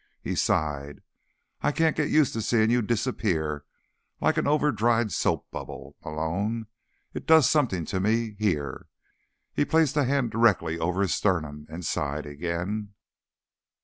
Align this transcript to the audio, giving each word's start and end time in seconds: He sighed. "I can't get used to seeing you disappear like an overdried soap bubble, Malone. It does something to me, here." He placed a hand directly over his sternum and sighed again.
He 0.23 0.33
sighed. 0.33 1.03
"I 1.61 1.71
can't 1.71 1.95
get 1.95 2.09
used 2.09 2.33
to 2.33 2.41
seeing 2.41 2.71
you 2.71 2.81
disappear 2.81 3.65
like 4.19 4.37
an 4.37 4.47
overdried 4.47 5.11
soap 5.11 5.45
bubble, 5.51 5.95
Malone. 6.03 6.65
It 7.13 7.27
does 7.27 7.47
something 7.47 7.85
to 7.85 7.99
me, 7.99 8.31
here." 8.39 8.87
He 9.53 9.63
placed 9.63 9.95
a 9.97 10.05
hand 10.05 10.31
directly 10.31 10.79
over 10.79 11.03
his 11.03 11.13
sternum 11.13 11.67
and 11.69 11.85
sighed 11.85 12.25
again. 12.25 12.95